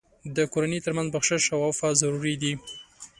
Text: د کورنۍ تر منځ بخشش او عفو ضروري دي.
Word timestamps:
د 0.35 0.37
کورنۍ 0.53 0.79
تر 0.85 0.91
منځ 0.97 1.07
بخشش 1.15 1.43
او 1.55 1.59
عفو 1.67 1.89
ضروري 2.01 2.35
دي. 2.41 2.53